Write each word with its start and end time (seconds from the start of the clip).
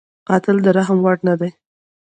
قاتل 0.27 0.57
د 0.65 0.67
رحم 0.77 0.97
وړ 1.05 1.17
نه 1.27 1.33
دی 1.39 1.49